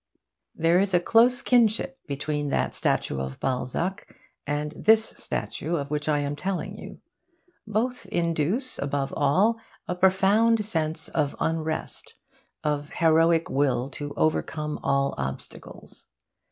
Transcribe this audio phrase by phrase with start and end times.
[0.55, 4.11] There is a close kinship between that statue of Balzac
[4.47, 6.99] and this statue of which I am to tell you.
[7.67, 12.15] Both induce, above all, a profound sense of unrest,
[12.63, 16.07] of heroic will to overcome all obstacles.